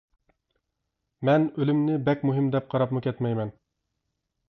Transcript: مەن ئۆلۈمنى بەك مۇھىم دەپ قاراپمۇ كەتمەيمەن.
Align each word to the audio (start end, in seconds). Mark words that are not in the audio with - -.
مەن 1.29 1.45
ئۆلۈمنى 1.51 2.01
بەك 2.09 2.27
مۇھىم 2.31 2.51
دەپ 2.57 2.75
قاراپمۇ 2.75 3.07
كەتمەيمەن. 3.11 3.57